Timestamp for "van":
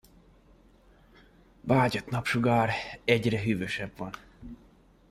3.97-4.13